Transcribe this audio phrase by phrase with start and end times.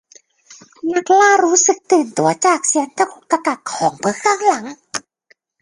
[0.91, 4.65] นักล่ารู้สึกตื่นตัวจากเสียงตะกุกตะกักของพืชผักข้างหลัง